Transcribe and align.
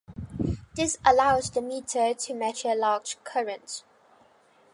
This 0.73 0.97
allows 1.05 1.51
the 1.51 1.61
meter 1.61 2.15
to 2.15 2.33
measure 2.33 2.73
large 2.73 3.23
currents. 3.23 3.83